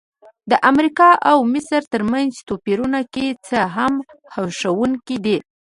د 0.51 0.53
امریکا 0.71 1.09
او 1.31 1.37
مصر 1.53 1.81
ترمنځ 1.93 2.31
توپیرونه 2.47 2.99
که 3.13 3.23
څه 3.47 3.59
هم 3.75 3.93
هیښوونکي 4.35 5.17
دي. 5.25 5.37